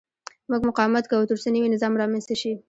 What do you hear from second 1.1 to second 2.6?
کوو ترڅو نوی نظام رامنځته شي.